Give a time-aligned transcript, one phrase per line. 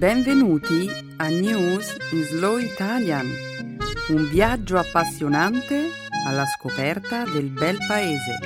[0.00, 3.26] Benvenuti a News in Slow Italian,
[4.08, 5.88] un viaggio appassionante
[6.26, 8.38] alla scoperta del bel paese.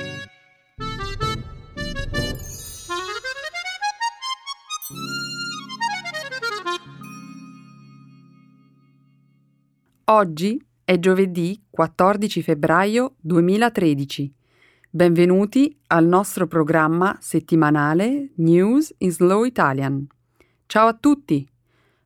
[10.03, 14.35] Oggi è giovedì 14 febbraio 2013.
[14.89, 20.05] Benvenuti al nostro programma settimanale News in Slow Italian.
[20.67, 21.47] Ciao a tutti!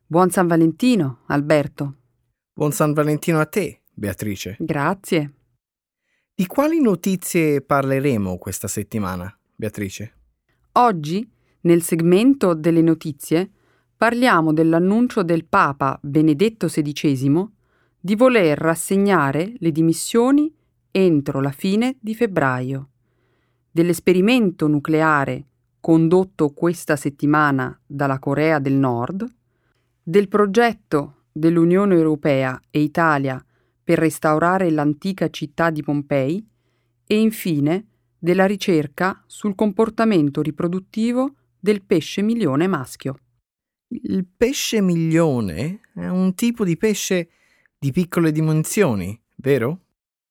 [0.06, 1.94] Buon San Valentino, Alberto.
[2.52, 4.56] Buon San Valentino a te, Beatrice.
[4.60, 5.32] Grazie.
[6.34, 10.14] Di quali notizie parleremo questa settimana, Beatrice?
[10.72, 11.28] Oggi,
[11.62, 13.50] nel segmento delle notizie,
[13.96, 17.48] parliamo dell'annuncio del Papa Benedetto XVI
[17.98, 20.54] di voler rassegnare le dimissioni
[20.90, 22.90] entro la fine di febbraio,
[23.70, 25.46] dell'esperimento nucleare
[25.80, 29.26] condotto questa settimana dalla Corea del Nord,
[30.02, 33.42] del progetto dell'Unione Europea e Italia
[33.82, 36.46] per restaurare l'antica città di Pompei
[37.06, 37.86] e infine
[38.18, 43.18] della ricerca sul comportamento riproduttivo del pesce milione maschio.
[43.88, 47.30] Il pesce milione è un tipo di pesce
[47.78, 49.80] di piccole dimensioni, vero?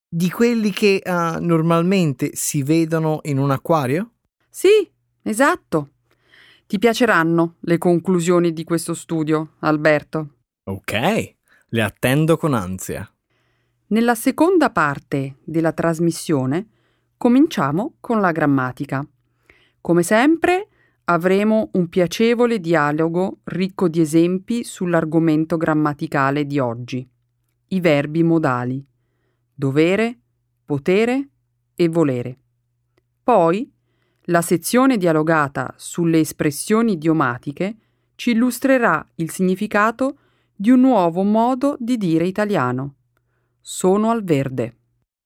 [0.08, 4.14] Di quelli che uh, normalmente si vedono in un acquario?
[4.50, 4.90] Sì,
[5.30, 5.90] Esatto.
[6.66, 10.38] Ti piaceranno le conclusioni di questo studio, Alberto.
[10.64, 11.36] Ok,
[11.68, 13.08] le attendo con ansia.
[13.90, 16.70] Nella seconda parte della trasmissione
[17.16, 19.08] cominciamo con la grammatica.
[19.80, 20.68] Come sempre
[21.04, 27.08] avremo un piacevole dialogo ricco di esempi sull'argomento grammaticale di oggi,
[27.68, 28.84] i verbi modali,
[29.54, 30.20] dovere,
[30.66, 31.30] potere
[31.76, 32.40] e volere.
[33.22, 33.72] Poi
[34.30, 37.78] la sezione dialogata sulle espressioni idiomatiche
[38.16, 40.20] ci illustrerà il significato
[40.56, 42.96] di un nuovo modo di dire italiano.
[43.60, 44.78] Sono al verde.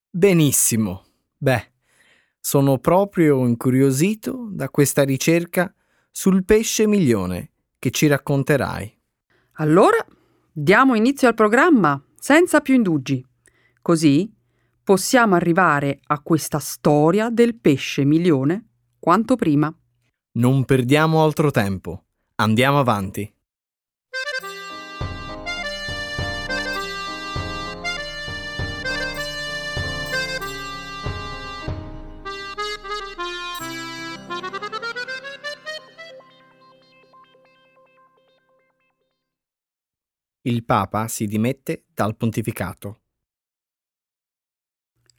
[0.10, 1.06] Benissimo.
[1.38, 1.72] Beh,
[2.40, 5.74] sono proprio incuriosito da questa ricerca
[6.10, 9.00] sul pesce milione che ci racconterai.
[9.54, 10.06] Allora,
[10.52, 13.26] diamo inizio al programma senza più indugi.
[13.82, 14.32] Così
[14.82, 18.68] possiamo arrivare a questa storia del pesce milione
[19.04, 19.70] quanto prima.
[20.38, 22.06] Non perdiamo altro tempo.
[22.36, 23.30] Andiamo avanti.
[40.44, 43.02] Il Papa si dimette dal pontificato.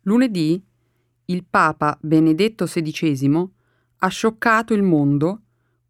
[0.05, 0.65] Lunedì
[1.27, 3.53] il Papa Benedetto XVI
[3.99, 5.43] ha scioccato il mondo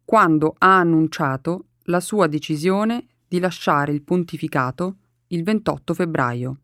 [0.03, 6.59] quando ha annunciato la sua decisione di lasciare il pontificato il 28 febbraio.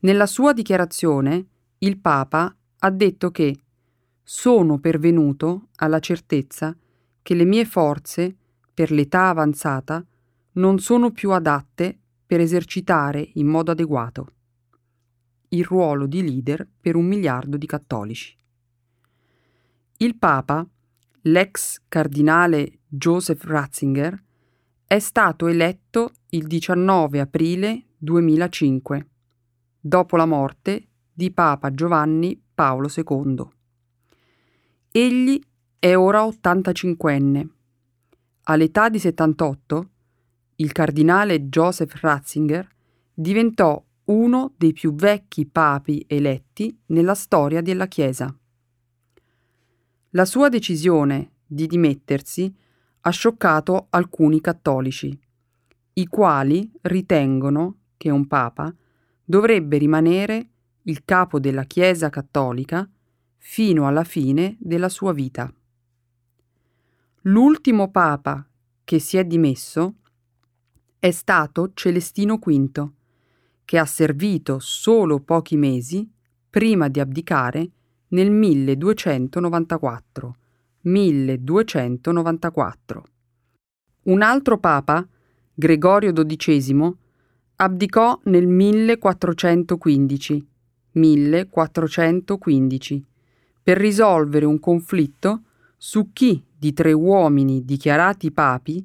[0.00, 1.46] Nella sua dichiarazione
[1.78, 3.58] il Papa ha detto che
[4.22, 6.76] sono pervenuto alla certezza
[7.22, 8.36] che le mie forze,
[8.72, 10.04] per l'età avanzata,
[10.52, 14.32] non sono più adatte per esercitare in modo adeguato
[15.50, 18.36] il ruolo di leader per un miliardo di cattolici.
[20.00, 20.64] Il Papa,
[21.22, 24.22] l'ex cardinale Joseph Ratzinger,
[24.86, 29.08] è stato eletto il 19 aprile 2005,
[29.80, 33.44] dopo la morte di Papa Giovanni Paolo II.
[34.92, 35.40] Egli
[35.80, 37.48] è ora 85enne.
[38.44, 39.90] All'età di 78,
[40.58, 42.68] il cardinale Joseph Ratzinger
[43.12, 48.32] diventò uno dei più vecchi papi eletti nella storia della Chiesa.
[50.12, 52.54] La sua decisione di dimettersi
[53.00, 55.18] ha scioccato alcuni cattolici,
[55.92, 58.74] i quali ritengono che un papa
[59.22, 60.48] dovrebbe rimanere
[60.84, 62.88] il capo della Chiesa cattolica
[63.36, 65.52] fino alla fine della sua vita.
[67.22, 68.48] L'ultimo papa
[68.84, 69.96] che si è dimesso
[70.98, 72.90] è stato Celestino V,
[73.66, 76.10] che ha servito solo pochi mesi
[76.48, 77.70] prima di abdicare
[78.08, 80.36] nel 1294.
[80.82, 83.04] 1294.
[84.04, 85.04] Un altro papa,
[85.54, 86.94] Gregorio XII,
[87.56, 90.46] abdicò nel 1415.
[90.92, 93.04] 1415
[93.62, 95.42] per risolvere un conflitto
[95.76, 98.84] su chi di tre uomini dichiarati papi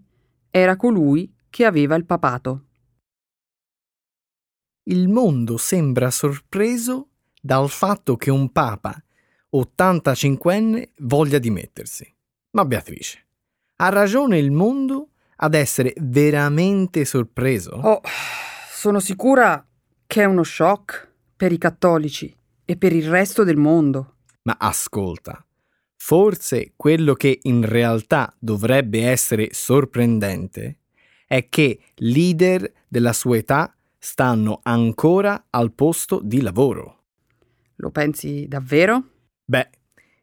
[0.50, 2.66] era colui che aveva il papato.
[4.84, 7.08] Il mondo sembra sorpreso
[7.42, 9.02] dal fatto che un papa
[9.54, 12.12] 85enne voglia dimettersi.
[12.52, 13.26] Ma Beatrice,
[13.78, 17.72] ha ragione il mondo ad essere veramente sorpreso?
[17.72, 18.02] Oh,
[18.72, 19.66] sono sicura
[20.06, 22.36] che è uno shock per i cattolici
[22.66, 24.16] e per il resto del mondo.
[24.44, 25.46] Ma ascolta,
[25.96, 30.80] forse quello che in realtà dovrebbe essere sorprendente
[31.26, 37.04] è che leader della sua età stanno ancora al posto di lavoro.
[37.78, 39.13] Lo pensi davvero?
[39.46, 39.70] Beh,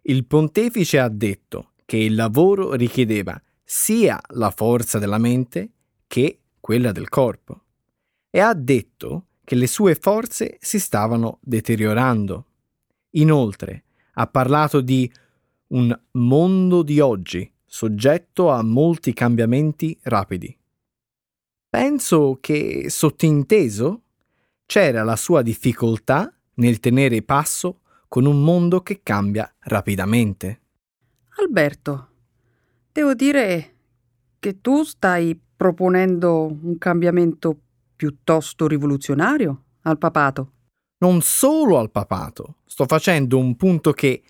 [0.03, 5.71] il pontefice ha detto che il lavoro richiedeva sia la forza della mente
[6.07, 7.65] che quella del corpo
[8.31, 12.47] e ha detto che le sue forze si stavano deteriorando.
[13.11, 13.85] Inoltre,
[14.15, 15.11] ha parlato di
[15.69, 20.57] un mondo di oggi soggetto a molti cambiamenti rapidi.
[21.69, 24.03] Penso che, sottinteso,
[24.67, 27.80] c'era la sua difficoltà nel tenere passo
[28.11, 30.63] con un mondo che cambia rapidamente.
[31.39, 32.09] Alberto,
[32.91, 33.75] devo dire
[34.41, 37.57] che tu stai proponendo un cambiamento
[37.95, 40.53] piuttosto rivoluzionario al papato.
[40.99, 44.25] Non solo al papato, sto facendo un punto che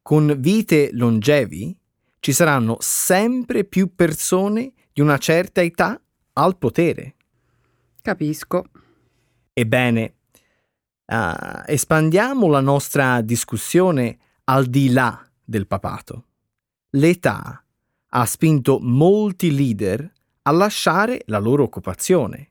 [0.00, 1.76] con vite longevi
[2.20, 6.00] ci saranno sempre più persone di una certa età
[6.32, 7.16] al potere.
[8.00, 8.64] Capisco.
[9.52, 10.15] Ebbene,
[11.06, 16.24] uh, espandiamo la nostra discussione al di là del papato.
[16.90, 17.60] L'età
[18.08, 20.08] ha spinto molti leader
[20.42, 22.50] a lasciare la loro occupazione,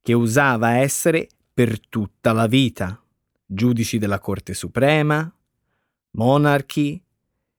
[0.00, 2.96] che usava essere per tutta la vita,
[3.44, 5.28] giudici della Corte Suprema,
[6.12, 7.02] monarchi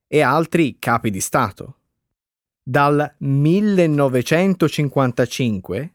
[0.07, 1.79] e altri capi di Stato.
[2.63, 5.93] Dal 1955,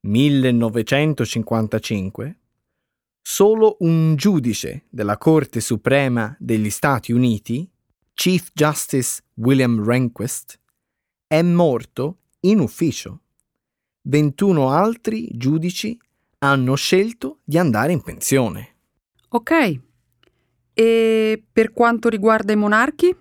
[0.00, 2.38] 1955
[3.26, 7.66] solo un giudice della Corte Suprema degli Stati Uniti,
[8.12, 10.60] Chief Justice William Rehnquist,
[11.26, 13.22] è morto in ufficio.
[14.02, 15.98] 21 altri giudici
[16.40, 18.76] hanno scelto di andare in pensione.
[19.30, 19.80] Ok.
[20.74, 23.16] E per quanto riguarda i monarchi?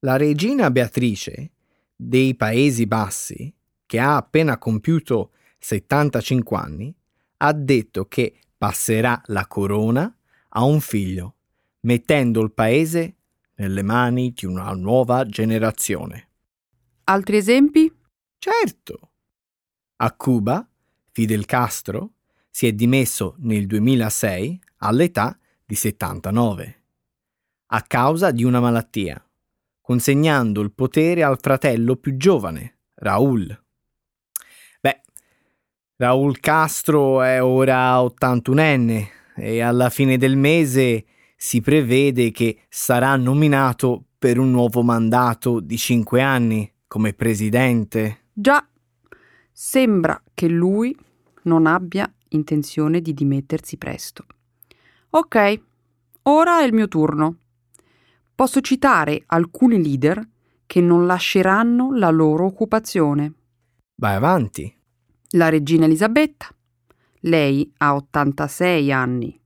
[0.00, 1.50] La regina Beatrice
[1.96, 3.52] dei Paesi Bassi,
[3.84, 6.94] che ha appena compiuto 75 anni,
[7.38, 10.14] ha detto che passerà la corona
[10.50, 11.36] a un figlio,
[11.80, 13.16] mettendo il paese
[13.56, 16.28] nelle mani di una nuova generazione.
[17.04, 17.92] Altri esempi?
[18.38, 19.10] Certo.
[19.96, 20.68] A Cuba,
[21.12, 22.12] Fidel Castro
[22.50, 26.82] si è dimesso nel 2006 all'età di 79,
[27.66, 29.20] a causa di una malattia
[29.86, 33.65] consegnando il potere al fratello più giovane, Raul.
[35.98, 41.06] Raul Castro è ora 81enne e alla fine del mese
[41.36, 48.24] si prevede che sarà nominato per un nuovo mandato di 5 anni come presidente.
[48.30, 48.62] Già,
[49.50, 50.94] sembra che lui
[51.44, 54.26] non abbia intenzione di dimettersi presto.
[55.10, 55.60] Ok,
[56.24, 57.36] ora è il mio turno.
[58.34, 60.22] Posso citare alcuni leader
[60.66, 63.32] che non lasceranno la loro occupazione.
[63.94, 64.74] Vai avanti.
[65.30, 66.46] La regina Elisabetta.
[67.20, 69.40] Lei ha 86 anni.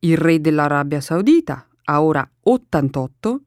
[0.00, 3.42] Il re dell'Arabia Saudita ha ora 88.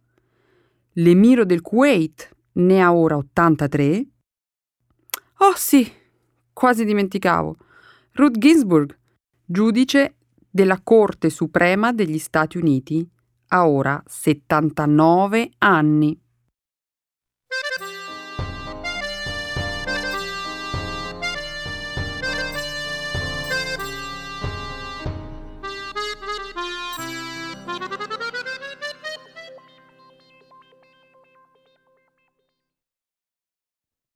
[0.94, 4.08] L'emiro del Kuwait ne ha ora 83.
[5.40, 5.90] Oh sì,
[6.54, 7.58] quasi dimenticavo.
[8.14, 8.98] Ruth Ginsburg,
[9.46, 10.16] giudice
[10.50, 13.10] della Corte Suprema degli Stati Uniti,
[13.48, 16.20] ha ora 79 anni.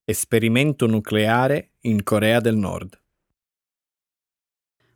[0.06, 3.00] Esperimento nucleare in Corea del Nord.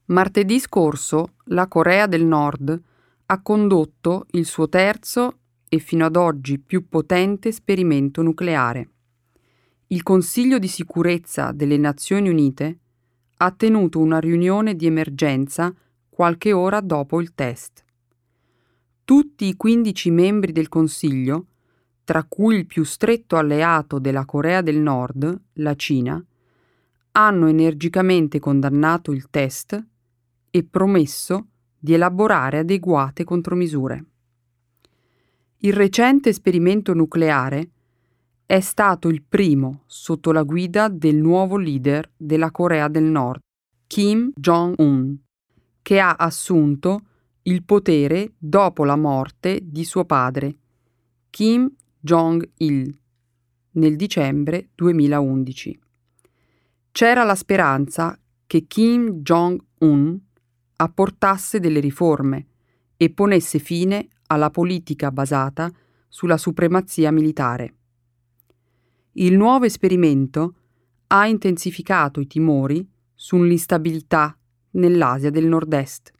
[0.08, 2.82] Martedì scorso la Corea del Nord
[3.28, 8.90] ha condotto il suo terzo e fino ad oggi più potente esperimento nucleare.
[9.88, 12.80] Il Consiglio di sicurezza delle Nazioni Unite
[13.38, 15.74] ha tenuto una riunione di emergenza
[16.10, 17.86] qualche ora dopo il test.
[19.06, 21.46] Tutti i 15 membri del Consiglio,
[22.08, 26.24] tra cui il più stretto alleato della Corea del Nord, la Cina,
[27.12, 29.86] hanno energicamente condannato il test
[30.50, 31.48] e promesso
[31.78, 34.06] di elaborare adeguate contromisure.
[35.58, 37.72] Il recente esperimento nucleare
[38.46, 43.42] è stato il primo sotto la guida del nuovo leader della Corea del Nord,
[43.86, 45.14] Kim Jong-un,
[45.82, 47.02] che ha assunto
[47.42, 50.58] il potere dopo la morte di suo padre,
[51.30, 51.70] Kim
[52.08, 52.98] Jong-il,
[53.72, 55.78] nel dicembre 2011.
[56.90, 60.18] c'era la speranza che Kim Jong-un
[60.78, 62.48] apportasse delle riforme
[62.96, 65.70] e ponesse fine alla politica basata
[66.08, 67.76] sulla supremazia militare.
[69.14, 70.56] Il nuovo esperimento
[71.08, 74.34] ha intensificato i timori sull'instabilità
[74.72, 76.14] nell'Asia del Nord-Est.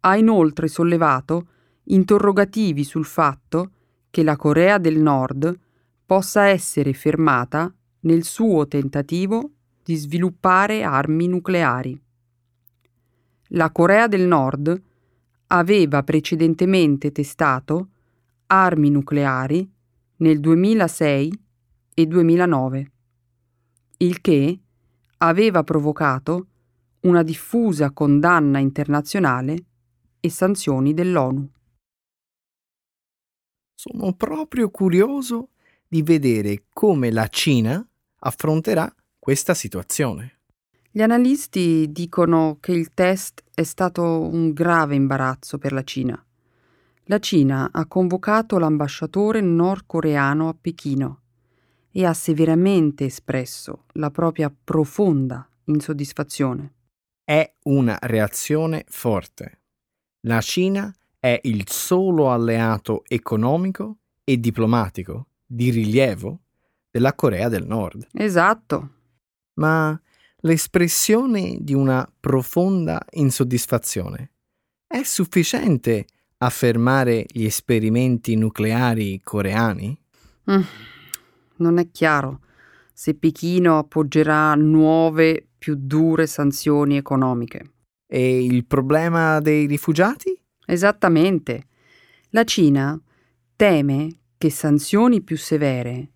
[0.00, 1.48] Ha inoltre sollevato
[1.82, 3.72] interrogativi sul fatto
[4.10, 5.58] che la Corea del Nord
[6.04, 9.50] possa essere fermata nel suo tentativo
[9.82, 12.00] di sviluppare armi nucleari.
[13.52, 14.82] La Corea del Nord
[15.48, 17.88] aveva precedentemente testato
[18.46, 19.70] armi nucleari
[20.16, 21.42] nel 2006
[21.94, 22.92] e 2009,
[23.98, 24.60] il che
[25.18, 26.46] aveva provocato
[27.00, 29.64] una diffusa condanna internazionale
[30.20, 31.50] e sanzioni dell'ONU.
[33.80, 35.50] Sono proprio curioso
[35.86, 37.80] di vedere come la Cina
[38.18, 40.40] affronterà questa situazione.
[40.90, 46.20] Gli analisti dicono che il test è stato un grave imbarazzo per la Cina.
[47.04, 51.20] La Cina ha convocato l'ambasciatore nordcoreano a Pechino
[51.92, 56.74] e ha severamente espresso la propria profonda insoddisfazione.
[57.22, 59.60] È una reazione forte.
[60.22, 66.40] La Cina è il solo alleato economico e diplomatico di rilievo
[66.90, 68.06] della Corea del Nord.
[68.12, 68.90] Esatto.
[69.54, 70.00] Ma
[70.40, 74.32] l'espressione di una profonda insoddisfazione
[74.86, 76.06] è sufficiente
[76.38, 79.98] a fermare gli esperimenti nucleari coreani?
[80.50, 80.62] Mm,
[81.56, 82.40] non è chiaro
[82.92, 87.72] se Pechino appoggerà nuove, più dure sanzioni economiche.
[88.06, 90.37] E il problema dei rifugiati?
[90.70, 91.68] Esattamente.
[92.30, 93.00] La Cina
[93.56, 96.10] teme che sanzioni più severe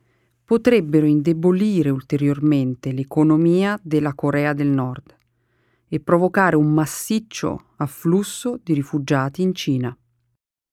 [0.44, 5.16] potrebbero indebolire ulteriormente l'economia della Corea del Nord
[5.88, 9.96] e provocare un massiccio afflusso di rifugiati in Cina.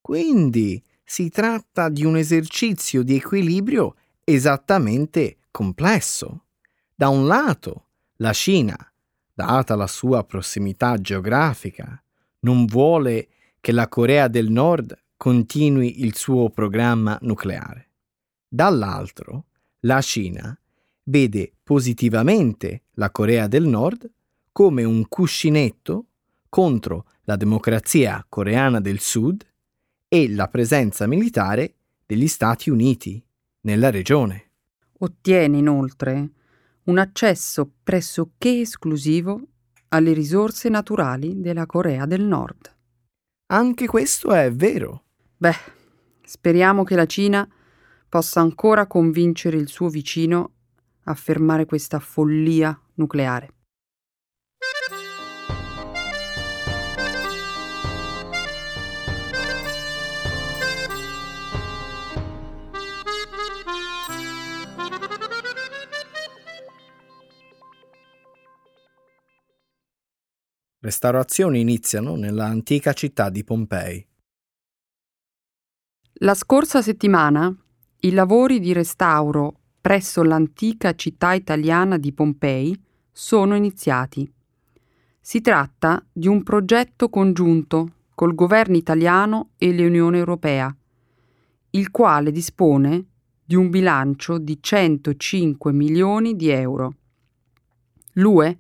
[0.02, 3.96] Quindi si tratta di un esercizio di equilibrio
[4.26, 6.48] esattamente complesso.
[6.94, 7.86] Da un lato,
[8.18, 8.76] la Cina,
[9.34, 12.04] data la sua prossimità geografica,
[12.42, 17.90] non vuole che la Corea del Nord continui il suo programma nucleare.
[18.48, 19.46] Dall'altro,
[19.82, 20.58] la Cina
[21.04, 24.10] vede positivamente la Corea del Nord
[24.52, 26.06] come un cuscinetto
[26.50, 29.46] contro la democrazia coreana del Sud
[30.08, 31.76] e la presenza militare
[32.06, 33.24] degli Stati Uniti
[33.62, 34.52] nella regione.
[35.00, 36.30] Ottiene inoltre
[36.86, 39.42] un accesso pressoché esclusivo
[39.90, 42.76] alle risorse naturali della Corea del Nord.
[43.52, 45.06] Anche questo è vero.
[45.38, 45.56] Beh,
[46.24, 47.48] speriamo che la Cina
[48.08, 50.52] possa ancora convincere il suo vicino
[51.06, 53.54] a fermare questa follia nucleare.
[70.82, 74.08] Restaurazioni iniziano nella antica città di Pompei.
[76.22, 77.54] La scorsa settimana
[78.02, 82.82] i lavori di restauro presso l'antica città italiana di Pompei
[83.12, 84.32] sono iniziati.
[85.20, 90.74] Si tratta di un progetto congiunto col governo italiano e l'Unione Europea,
[91.72, 93.06] il quale dispone
[93.44, 96.96] di un bilancio di 105 milioni di euro.
[98.14, 98.60] L'UE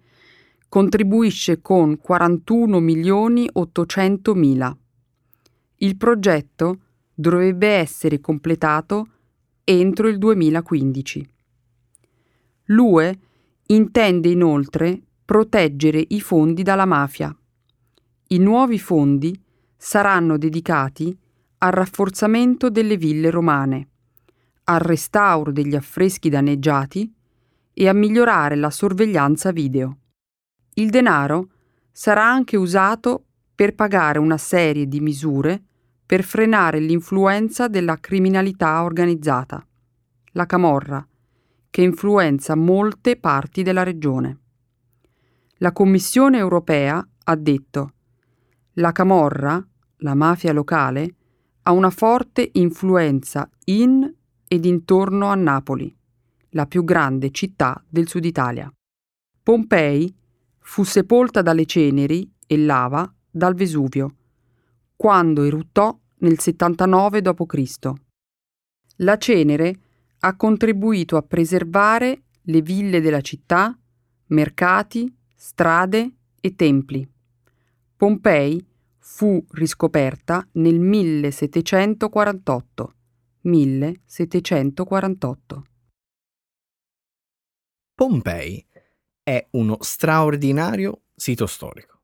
[0.69, 4.77] contribuisce con 41 milioni 800 mila.
[5.77, 6.79] Il progetto
[7.13, 9.07] dovrebbe essere completato
[9.63, 11.29] entro il 2015.
[12.65, 13.19] L'UE
[13.67, 17.35] intende inoltre proteggere i fondi dalla mafia.
[18.27, 19.39] I nuovi fondi
[19.75, 21.17] saranno dedicati
[21.59, 23.87] al rafforzamento delle ville romane,
[24.65, 27.11] al restauro degli affreschi danneggiati
[27.73, 29.97] e a migliorare la sorveglianza video.
[30.79, 31.49] Il denaro
[31.91, 35.61] sarà anche usato per pagare una serie di misure
[36.05, 39.61] per frenare l'influenza della criminalità organizzata,
[40.31, 41.05] la Camorra,
[41.69, 44.39] che influenza molte parti della regione.
[45.57, 47.93] La Commissione europea ha detto
[48.75, 49.61] la Camorra,
[49.97, 51.15] la mafia locale,
[51.63, 54.09] ha una forte influenza in
[54.47, 55.93] ed intorno a Napoli,
[56.51, 58.71] la più grande città del sud Italia.
[59.43, 60.15] Pompei
[60.59, 64.15] fu sepolta dalle ceneri e lava dal Vesuvio,
[64.95, 67.91] quando eruttò nel 79 d.C.
[68.97, 69.79] La cenere
[70.19, 73.77] ha contribuito a preservare le ville della città
[74.27, 77.09] mercati, strade e templi.
[77.95, 78.63] Pompei
[78.97, 82.93] fu riscoperta nel 1748.
[83.41, 85.63] 1748.
[87.95, 88.65] Pompei
[89.29, 91.99] è uno straordinario sito storico.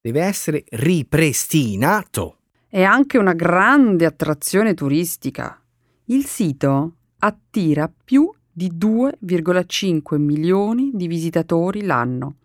[0.00, 2.38] Deve essere ripristinato.
[2.68, 5.60] È anche una grande attrazione turistica.
[6.06, 12.36] Il sito attira più di 2,5 milioni di visitatori l'anno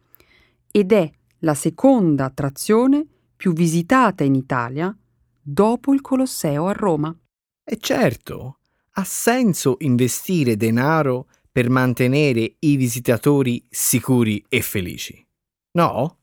[0.71, 3.05] ed è la seconda attrazione
[3.35, 4.95] più visitata in Italia
[5.39, 7.15] dopo il Colosseo a Roma.
[7.63, 8.59] E certo,
[8.93, 15.27] ha senso investire denaro per mantenere i visitatori sicuri e felici.
[15.71, 16.19] No?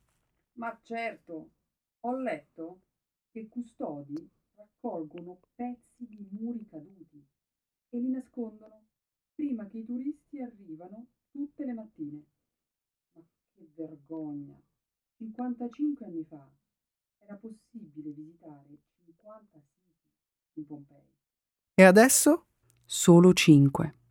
[0.52, 1.50] Ma certo,
[1.98, 2.82] ho letto
[3.32, 7.20] che i custodi raccolgono pezzi di muri caduti
[7.88, 8.84] e li nascondono
[9.34, 12.22] prima che i turisti arrivano tutte le mattine.
[13.14, 13.22] Ma
[13.56, 14.56] che vergogna!
[15.16, 16.48] 55 anni fa
[17.18, 18.68] era possibile visitare
[19.04, 21.08] 50 siti in Pompei.
[21.74, 22.46] E adesso?
[22.84, 24.02] Solo 5.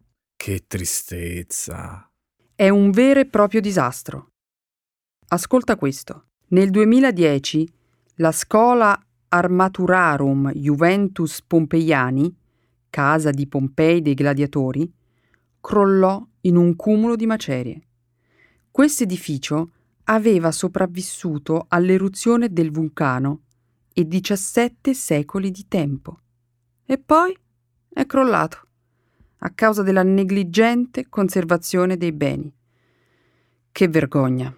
[0.44, 2.12] Che tristezza.
[2.54, 4.32] È un vero e proprio disastro.
[5.30, 6.32] Ascolta questo.
[6.48, 7.74] Nel 2010
[8.16, 12.36] la scuola Armaturarum Juventus Pompeiani,
[12.90, 14.94] casa di Pompei dei gladiatori,
[15.62, 17.82] crollò in un cumulo di macerie.
[18.70, 19.72] Questo edificio
[20.04, 23.44] aveva sopravvissuto all'eruzione del vulcano
[23.94, 26.20] e 17 secoli di tempo.
[26.86, 27.34] E poi
[27.88, 28.63] è crollato
[29.46, 32.52] a causa della negligente conservazione dei beni.
[33.72, 34.56] Che vergogna!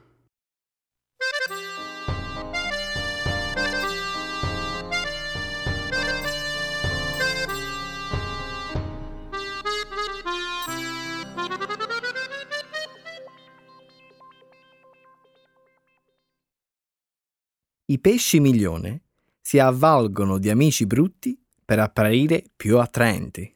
[17.88, 19.04] I pesci milione
[19.42, 23.55] si avvalgono di amici brutti per apparire più attraenti.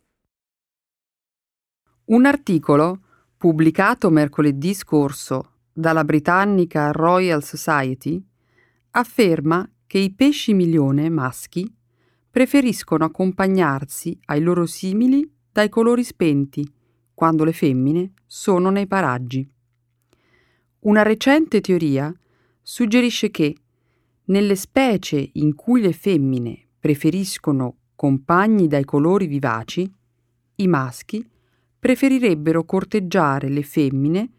[2.09, 3.01] Un articolo
[3.37, 8.19] pubblicato mercoledì scorso dalla britannica Royal Society
[8.91, 11.71] afferma che i pesci milione maschi
[12.31, 16.67] preferiscono accompagnarsi ai loro simili dai colori spenti
[17.13, 19.47] quando le femmine sono nei paraggi.
[20.79, 22.11] Una recente teoria
[22.59, 23.55] suggerisce che
[24.25, 29.93] nelle specie in cui le femmine preferiscono compagni dai colori vivaci,
[30.55, 31.23] i maschi
[31.79, 34.31] preferirebbero corteggiare le femmine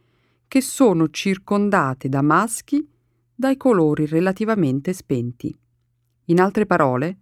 [0.46, 2.86] che sono circondate da maschi
[3.34, 5.56] dai colori relativamente spenti.
[6.26, 7.18] In altre parole,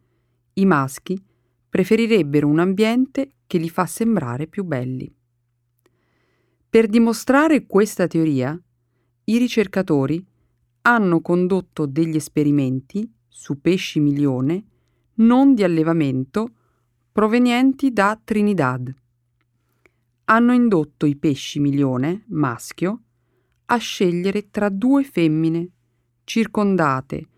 [0.54, 1.22] i maschi
[1.68, 5.14] preferirebbero un ambiente che li fa sembrare più belli.
[6.68, 8.60] Per dimostrare questa teoria,
[9.24, 10.24] i ricercatori
[10.82, 14.64] hanno condotto degli esperimenti su pesci milione
[15.14, 16.48] non di allevamento
[17.12, 18.94] provenienti da Trinidad.
[20.30, 23.00] Hanno indotto i pesci milione maschio
[23.64, 25.70] a scegliere tra due femmine
[26.24, 27.28] circondate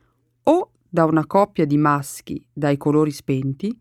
[0.43, 3.81] o da una coppia di maschi dai colori spenti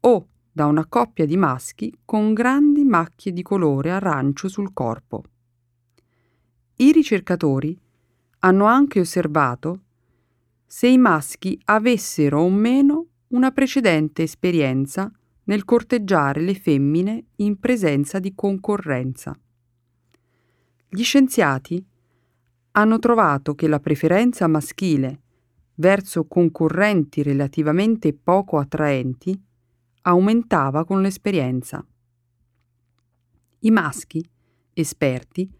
[0.00, 5.24] o da una coppia di maschi con grandi macchie di colore arancio sul corpo.
[6.76, 7.76] I ricercatori
[8.38, 9.80] hanno anche osservato
[10.64, 15.10] se i maschi avessero o meno una precedente esperienza
[15.48, 19.38] nel corteggiare le femmine in presenza di concorrenza.
[20.90, 21.84] Gli scienziati
[22.72, 25.22] hanno trovato che la preferenza maschile
[25.74, 29.38] verso concorrenti relativamente poco attraenti
[30.02, 31.84] aumentava con l'esperienza.
[33.60, 34.22] I maschi,
[34.72, 35.50] esperti,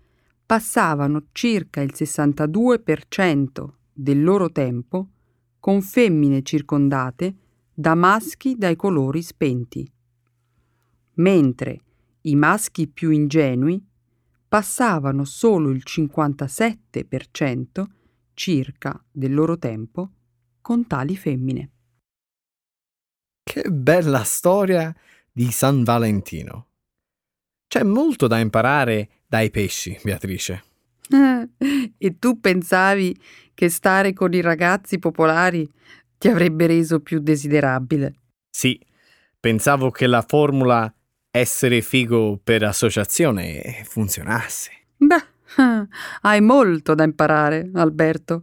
[0.44, 5.08] passavano circa il 62% del loro tempo
[5.58, 7.36] con femmine circondate
[7.78, 9.88] da maschi dai colori spenti,
[11.14, 11.80] mentre
[12.22, 13.80] i maschi più ingenui
[14.48, 17.84] passavano solo il 57%
[18.34, 20.10] circa del loro tempo
[20.60, 21.70] con tali femmine.
[23.44, 24.92] Che bella storia
[25.30, 26.70] di San Valentino.
[27.68, 30.64] C'è molto da imparare dai pesci, Beatrice.
[31.96, 33.16] e tu pensavi
[33.54, 35.68] che stare con i ragazzi popolari
[36.18, 38.14] ti avrebbe reso più desiderabile?
[38.50, 38.78] Sì,
[39.38, 40.92] pensavo che la formula
[41.30, 44.70] essere figo per associazione funzionasse.
[44.96, 45.24] Beh,
[46.22, 48.42] hai molto da imparare, Alberto.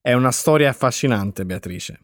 [0.00, 2.00] È una storia affascinante, Beatrice.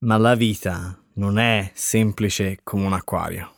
[0.00, 3.52] Ma la vita non è semplice come un acquario.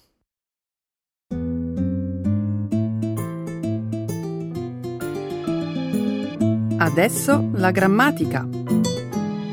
[6.78, 8.48] Adesso la grammatica.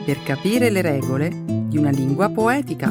[0.08, 1.28] Per capire le regole
[1.68, 2.90] di una lingua poetica.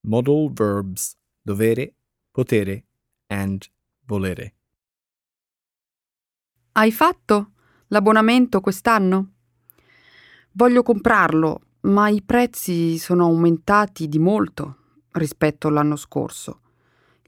[0.00, 1.94] Modal verbs dovere,
[2.32, 2.84] potere
[3.28, 3.64] and
[4.06, 4.54] volere.
[6.72, 7.52] Hai fatto
[7.86, 9.34] l'abbonamento quest'anno?
[10.54, 14.78] Voglio comprarlo, ma i prezzi sono aumentati di molto
[15.12, 16.62] rispetto all'anno scorso.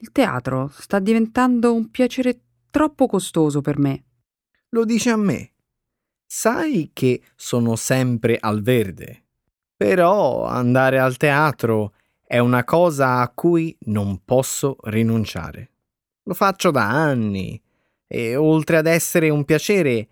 [0.03, 4.05] Il teatro sta diventando un piacere troppo costoso per me.
[4.71, 5.53] Lo dici a me.
[6.25, 9.25] Sai che sono sempre al verde.
[9.77, 11.93] Però andare al teatro
[12.25, 15.71] è una cosa a cui non posso rinunciare.
[16.23, 17.61] Lo faccio da anni
[18.07, 20.09] e oltre ad essere un piacere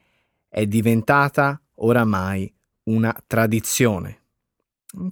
[0.49, 2.53] è diventata oramai
[2.85, 4.21] una tradizione.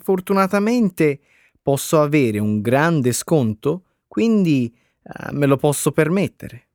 [0.03, 1.21] Fortunatamente
[1.63, 3.86] posso avere un grande sconto,
[4.17, 6.69] quindi eh, me lo posso permettere.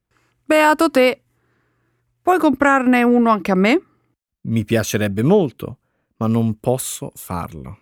[0.46, 1.24] Beato te!
[2.22, 3.82] Puoi comprarne uno anche a me?
[4.42, 5.80] Mi piacerebbe molto,
[6.18, 7.80] ma non posso farlo.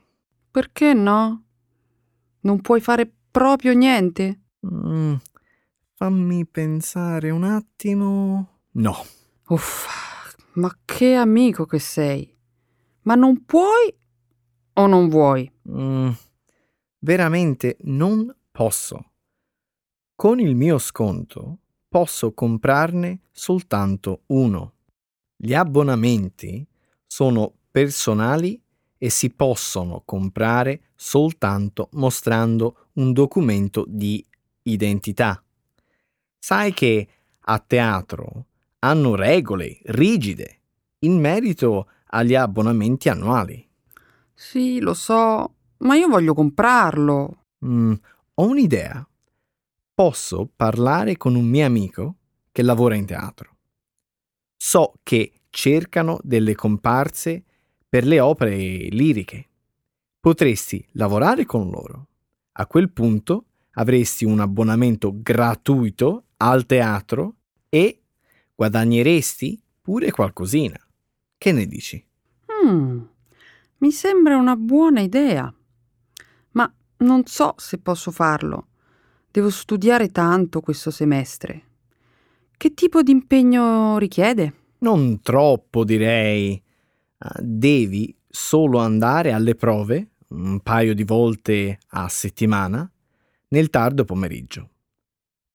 [0.49, 1.43] Perché no?
[2.39, 4.43] Non puoi fare proprio niente?
[4.65, 5.15] Mm,
[5.93, 8.61] fammi pensare un attimo.
[8.71, 9.05] No.
[9.49, 12.33] Uff, ma che amico che sei!
[13.01, 13.93] Ma non puoi
[14.75, 15.51] o non vuoi?
[15.69, 16.11] Mm,
[16.99, 19.08] veramente non posso.
[20.19, 24.73] Con il mio sconto posso comprarne soltanto uno.
[25.37, 26.67] Gli abbonamenti
[27.07, 28.61] sono personali
[28.97, 34.21] e si possono comprare soltanto mostrando un documento di
[34.63, 35.41] identità.
[36.37, 37.07] Sai che
[37.39, 38.47] a teatro
[38.79, 40.59] hanno regole rigide
[40.99, 43.65] in merito agli abbonamenti annuali.
[44.33, 47.45] Sì, lo so, ma io voglio comprarlo.
[47.65, 47.93] Mm,
[48.33, 49.08] ho un'idea.
[49.99, 52.15] Posso parlare con un mio amico
[52.53, 53.57] che lavora in teatro.
[54.55, 57.43] So che cercano delle comparse
[57.89, 59.49] per le opere liriche.
[60.17, 62.07] Potresti lavorare con loro.
[62.53, 67.35] A quel punto avresti un abbonamento gratuito al teatro
[67.67, 68.01] e
[68.55, 70.79] guadagneresti pure qualcosina.
[71.37, 72.07] Che ne dici?
[72.65, 73.01] Mm,
[73.79, 75.53] mi sembra una buona idea.
[76.51, 78.68] Ma non so se posso farlo.
[79.31, 81.63] Devo studiare tanto questo semestre.
[82.57, 84.53] Che tipo di impegno richiede?
[84.79, 86.61] Non troppo, direi.
[87.19, 92.89] Ah, devi solo andare alle prove un paio di volte a settimana
[93.49, 94.69] nel tardo pomeriggio.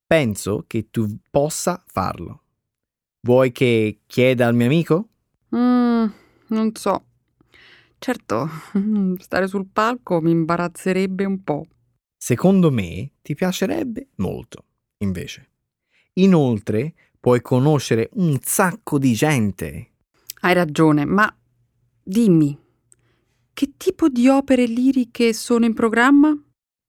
[0.07, 2.43] Penso che tu possa farlo.
[3.23, 5.09] Vuoi che chieda al mio amico?
[5.57, 6.07] Mm,
[6.49, 7.05] non so.
[7.99, 8.49] Certo,
[9.19, 11.67] stare sul palco mi imbarazzerebbe un po'.
[12.27, 14.65] Secondo me ti piacerebbe molto,
[15.01, 15.51] invece.
[16.15, 19.91] Inoltre puoi conoscere un sacco di gente.
[20.41, 21.31] Hai ragione, ma
[22.03, 22.59] dimmi,
[23.53, 26.35] che tipo di opere liriche sono in programma?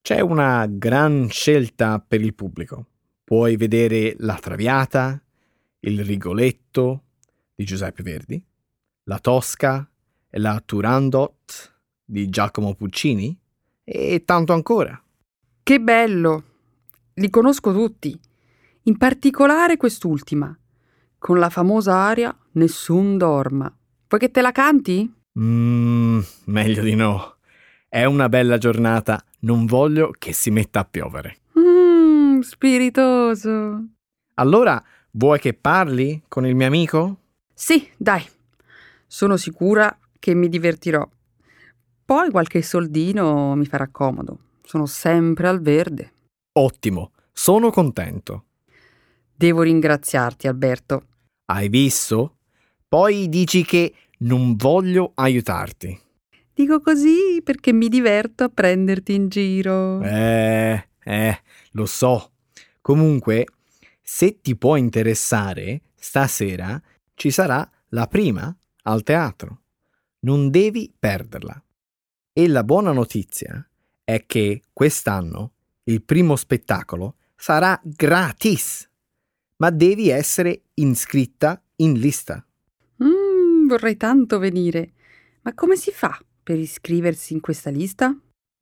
[0.02, 2.86] C'è una gran scelta per il pubblico.
[3.22, 5.22] Puoi vedere La Traviata,
[5.82, 7.04] Il Rigoletto
[7.54, 8.42] di Giuseppe Verdi,
[9.04, 9.86] La Tosca
[10.30, 13.38] e la Turandot di Giacomo Puccini
[13.84, 14.98] e tanto ancora.
[15.68, 16.44] Che bello!
[17.16, 18.16] Li conosco tutti,
[18.84, 20.56] in particolare quest'ultima,
[21.18, 23.76] con la famosa aria Nessun dorma.
[24.08, 25.12] Vuoi che te la canti?
[25.40, 27.38] Mmm, meglio di no.
[27.90, 31.38] È una bella giornata, non voglio che si metta a piovere.
[31.58, 33.86] Mmm, spiritoso.
[34.36, 34.80] Allora,
[35.14, 37.22] vuoi che parli con il mio amico?
[37.56, 38.24] Sì, dai.
[39.08, 41.10] Sono sicura che mi divertirò.
[42.06, 44.38] Poi qualche soldino mi farà comodo.
[44.66, 46.12] Sono sempre al verde.
[46.54, 48.46] Ottimo, sono contento.
[49.36, 51.06] Devo ringraziarti, Alberto.
[51.46, 52.38] Hai visto?
[52.88, 56.00] Poi dici che non voglio aiutarti.
[56.52, 60.02] Dico così perché mi diverto a prenderti in giro.
[60.02, 62.32] Eh, eh, lo so.
[62.82, 63.46] Comunque,
[64.02, 66.82] se ti può interessare, stasera
[67.14, 69.62] ci sarà la prima al teatro.
[70.22, 71.62] Non devi perderla.
[72.34, 73.68] E la buona notizia
[74.06, 75.54] è che quest'anno
[75.86, 78.90] il primo spettacolo sarà gratis,
[79.58, 82.46] ma devi essere iscritta in lista.
[83.04, 84.94] Mm, vorrei tanto venire.
[85.42, 88.16] Ma come si fa per iscriversi in questa lista?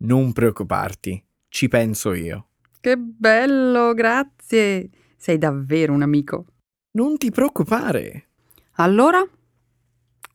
[0.04, 2.48] Non preoccuparti, ci penso io.
[2.80, 4.90] Che bello, grazie.
[5.16, 6.46] Sei davvero un amico.
[6.92, 8.28] Non ti preoccupare.
[8.78, 9.26] Allora,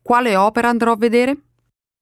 [0.01, 1.37] quale opera andrò a vedere?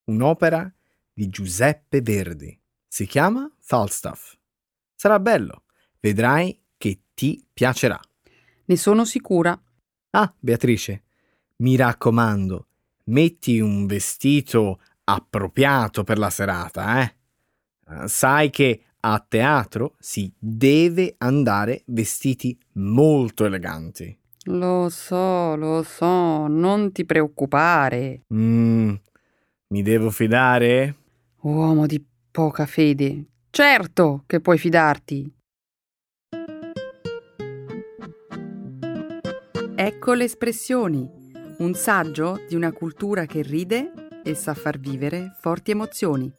[0.06, 0.72] Un'opera
[1.12, 2.58] di Giuseppe Verdi.
[2.88, 4.36] Si chiama Falstaff.
[4.96, 5.64] Sarà bello.
[6.00, 8.00] Vedrai che ti piacerà.
[8.66, 9.60] Ne sono sicura.
[10.12, 11.04] Ah, Beatrice,
[11.58, 12.68] mi raccomando,
[13.06, 18.08] metti un vestito appropriato per la serata, eh?
[18.08, 24.18] Sai che a teatro si deve andare vestiti molto eleganti.
[24.46, 28.24] Lo so, lo so, non ti preoccupare.
[28.34, 28.94] Mm,
[29.68, 30.96] mi devo fidare?
[31.42, 32.04] Uomo di
[32.38, 33.30] poca fede.
[33.50, 35.36] Certo che puoi fidarti.
[39.76, 41.10] Ecco le espressioni,
[41.58, 46.32] un saggio di una cultura che ride e sa far vivere forti emozioni.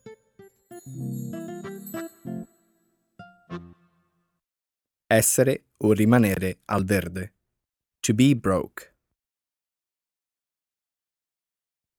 [5.05, 7.35] Essere o rimanere al verde.
[7.99, 8.95] To be broke.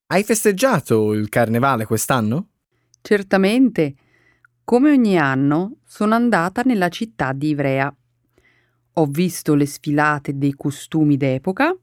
[0.05, 2.58] Hai festeggiato il carnevale quest'anno?
[3.01, 3.95] Certamente.
[4.63, 7.93] Come ogni anno sono andata nella città di Ivrea.
[8.93, 11.75] Ho visto le sfilate dei costumi d'epoca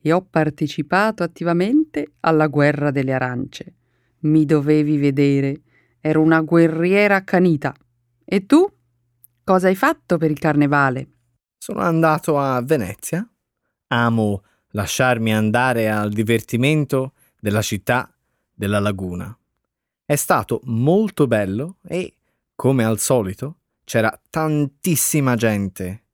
[0.00, 3.74] e ho partecipato attivamente alla guerra delle arance.
[4.20, 5.62] Mi dovevi vedere,
[6.00, 7.74] ero una guerriera accanita.
[8.24, 8.64] E tu?
[9.44, 11.08] Cosa hai fatto per il carnevale?
[11.58, 13.28] Sono andato a Venezia.
[13.88, 18.12] Amo lasciarmi andare al divertimento della città
[18.52, 19.36] della laguna.
[20.08, 22.14] È stato molto bello e,
[22.54, 26.04] come al solito, c'era tantissima gente.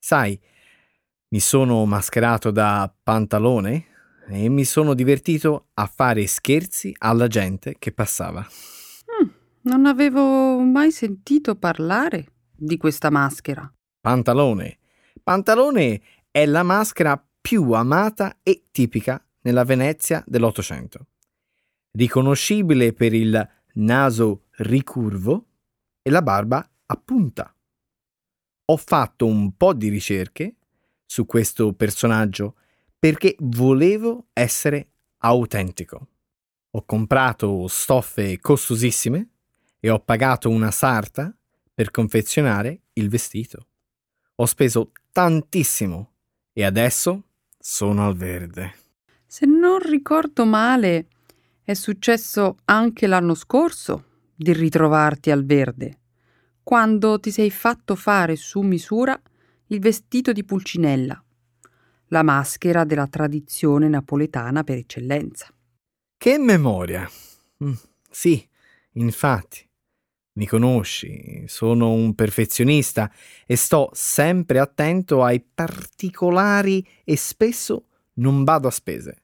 [0.00, 0.36] Sai,
[1.28, 3.86] mi sono mascherato da pantalone
[4.26, 8.40] e mi sono divertito a fare scherzi alla gente che passava.
[8.40, 9.28] Mm,
[9.60, 13.72] non avevo mai sentito parlare di questa maschera?
[14.00, 14.78] Pantalone.
[15.22, 16.00] Pantalone
[16.32, 21.06] è la maschera più amata e tipica nella Venezia dell'Ottocento.
[21.96, 25.46] Riconoscibile per il naso ricurvo
[26.02, 27.54] e la barba a punta.
[28.66, 30.56] Ho fatto un po' di ricerche
[31.06, 32.56] su questo personaggio
[32.98, 36.08] perché volevo essere autentico.
[36.72, 39.30] Ho comprato stoffe costosissime
[39.80, 41.34] e ho pagato una sarta
[41.72, 43.68] per confezionare il vestito.
[44.34, 46.12] Ho speso tantissimo
[46.52, 47.22] e adesso
[47.58, 48.74] sono al verde.
[49.26, 51.08] Se non ricordo male,
[51.66, 54.04] è successo anche l'anno scorso
[54.36, 55.98] di ritrovarti al verde,
[56.62, 59.20] quando ti sei fatto fare su misura
[59.66, 61.20] il vestito di Pulcinella,
[62.10, 65.52] la maschera della tradizione napoletana per eccellenza.
[66.16, 67.10] Che memoria!
[67.64, 67.72] Mm,
[68.08, 68.48] sì,
[68.92, 69.68] infatti.
[70.34, 73.10] Mi conosci, sono un perfezionista
[73.44, 79.22] e sto sempre attento ai particolari e spesso non vado a spese.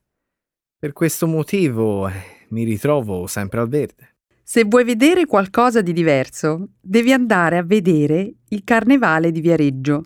[0.83, 4.17] Per questo motivo eh, mi ritrovo sempre al verde.
[4.43, 10.03] Se vuoi vedere qualcosa di diverso, devi andare a vedere il carnevale di Viareggio.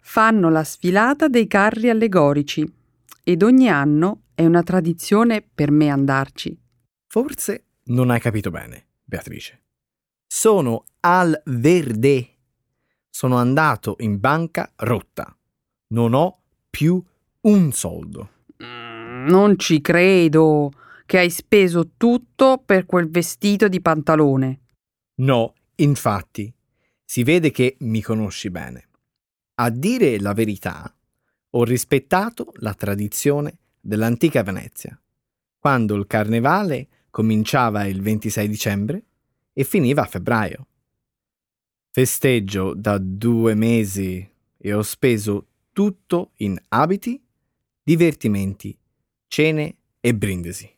[0.00, 2.70] Fanno la sfilata dei carri allegorici
[3.24, 6.60] ed ogni anno è una tradizione per me andarci.
[7.06, 9.62] Forse non hai capito bene, Beatrice.
[10.26, 12.36] Sono al verde.
[13.08, 15.34] Sono andato in banca rotta.
[15.94, 17.02] Non ho più
[17.40, 18.28] un soldo.
[19.24, 20.72] Non ci credo
[21.06, 24.60] che hai speso tutto per quel vestito di pantalone.
[25.16, 26.52] No, infatti,
[27.04, 28.88] si vede che mi conosci bene.
[29.56, 30.92] A dire la verità,
[31.50, 35.00] ho rispettato la tradizione dell'antica Venezia,
[35.58, 39.04] quando il carnevale cominciava il 26 dicembre
[39.52, 40.66] e finiva a febbraio.
[41.90, 47.22] Festeggio da due mesi e ho speso tutto in abiti,
[47.82, 48.76] divertimenti,
[49.32, 50.70] cene e brindisi.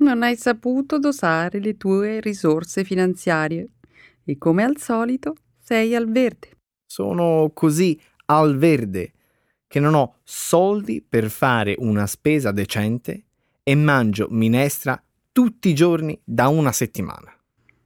[0.00, 3.68] Non hai saputo dosare le tue risorse finanziarie
[4.24, 6.50] e come al solito sei al verde.
[6.84, 9.12] Sono così al verde
[9.66, 13.24] che non ho soldi per fare una spesa decente
[13.62, 17.34] e mangio minestra tutti i giorni da una settimana.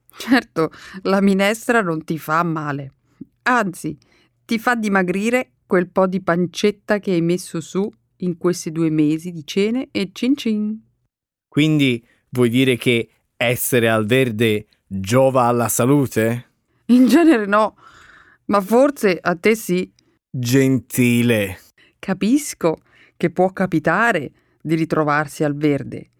[0.09, 2.95] Certo, la minestra non ti fa male.
[3.43, 3.97] Anzi,
[4.45, 7.89] ti fa dimagrire quel po' di pancetta che hai messo su
[8.21, 10.81] in questi due mesi di cene e cin cin.
[11.49, 16.47] Quindi vuoi dire che essere al verde giova alla salute?
[16.87, 17.77] In genere no,
[18.47, 19.91] ma forse a te sì.
[20.31, 21.59] Gentile.
[21.99, 22.79] Capisco
[23.17, 26.11] che può capitare di ritrovarsi al verde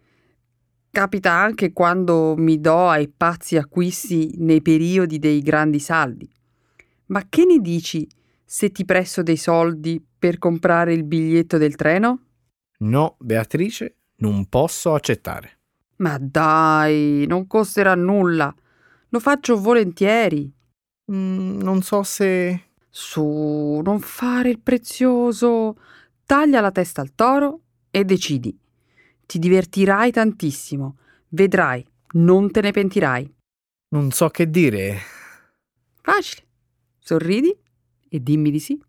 [0.91, 6.29] Capita anche quando mi do ai pazzi acquisti nei periodi dei grandi saldi.
[7.07, 8.05] Ma che ne dici
[8.43, 12.19] se ti presto dei soldi per comprare il biglietto del treno?
[12.81, 15.57] No, Beatrice, non posso accettare.
[15.95, 18.53] Ma dai, non costerà nulla.
[19.09, 20.53] Lo faccio volentieri.
[21.11, 22.67] Mm, non so se...
[22.87, 25.79] Su, non fare il prezioso.
[26.23, 28.55] Taglia la testa al toro e decidi.
[29.25, 30.97] Ti divertirai tantissimo.
[31.29, 33.33] Vedrai, non te ne pentirai.
[33.89, 34.99] Non so che dire.
[35.99, 36.45] Facile.
[36.99, 37.57] Sorridi
[38.07, 38.79] e dimmi di sì.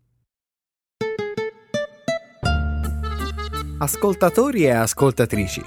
[3.83, 5.61] Ascoltatori e ascoltatrici,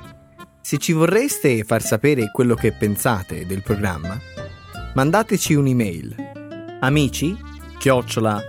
[0.63, 4.19] se ci vorreste far sapere quello che pensate del programma,
[4.95, 6.17] mandateci un'email
[6.81, 7.37] amici
[7.79, 8.41] chiocciola